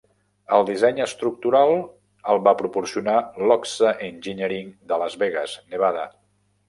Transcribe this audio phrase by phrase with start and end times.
[0.55, 1.73] El disseny estructural
[2.33, 3.17] el va proporcionar
[3.51, 6.09] Lochsa Engineering de Las Vegas, Nevada.